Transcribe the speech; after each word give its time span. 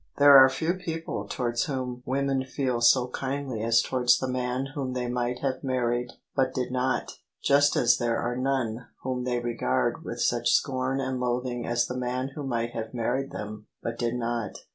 There 0.17 0.35
are 0.35 0.49
few 0.49 0.73
people 0.73 1.27
towards 1.27 1.65
whom 1.65 2.01
women 2.07 2.43
feel 2.43 2.81
so 2.81 3.09
kindly 3.09 3.61
as 3.61 3.83
towards 3.83 4.17
the 4.17 4.27
man 4.27 4.69
whom 4.73 4.93
they 4.93 5.07
might 5.07 5.41
have 5.43 5.63
mar 5.63 5.89
ried, 5.89 6.13
but 6.35 6.55
did 6.55 6.71
not: 6.71 7.19
just 7.43 7.75
as 7.75 7.99
there 7.99 8.17
are 8.17 8.35
none 8.35 8.87
whom 9.03 9.25
they 9.25 9.37
regard 9.37 10.03
with 10.03 10.19
such 10.19 10.53
scorn 10.53 10.99
and 10.99 11.19
loathing 11.19 11.67
as 11.67 11.85
the 11.85 11.95
man 11.97 12.29
who 12.33 12.41
might 12.41 12.71
have 12.71 12.95
married 12.95 13.29
them, 13.29 13.67
but 13.83 13.99
did 13.99 14.15
not. 14.15 14.55